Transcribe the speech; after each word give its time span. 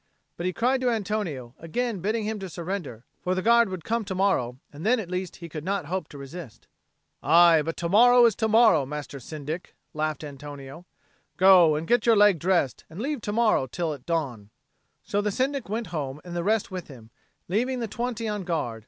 But 0.35 0.47
he 0.47 0.51
cried 0.51 0.81
to 0.81 0.89
Antonio, 0.89 1.53
again 1.59 1.99
bidding 1.99 2.23
him 2.23 2.39
to 2.39 2.49
surrender, 2.49 3.05
for 3.23 3.35
the 3.35 3.43
Guard 3.43 3.69
would 3.69 3.83
come 3.83 4.03
to 4.05 4.15
morrow, 4.15 4.57
and 4.73 4.83
then 4.83 4.99
at 4.99 5.11
least 5.11 5.35
he 5.35 5.47
could 5.47 5.63
not 5.63 5.85
hope 5.85 6.07
to 6.07 6.17
resist. 6.17 6.65
"Aye, 7.21 7.61
but 7.63 7.77
to 7.77 7.87
morrow 7.87 8.25
is 8.25 8.33
to 8.37 8.47
morrow, 8.47 8.83
Master 8.83 9.19
Syndic," 9.19 9.75
laughed 9.93 10.23
Antonio. 10.23 10.87
"Go, 11.37 11.79
get 11.81 12.07
your 12.07 12.15
leg 12.15 12.39
dressed, 12.39 12.83
and 12.89 12.99
leave 12.99 13.21
to 13.21 13.31
morrow 13.31 13.67
till 13.67 13.93
it 13.93 14.07
dawn." 14.07 14.49
So 15.03 15.21
the 15.21 15.29
Syndic 15.29 15.69
went 15.69 15.87
home 15.93 16.19
and 16.25 16.35
the 16.35 16.43
rest 16.43 16.71
with 16.71 16.87
him, 16.87 17.11
leaving 17.47 17.79
the 17.79 17.87
twenty 17.87 18.27
on 18.27 18.43
guard. 18.43 18.79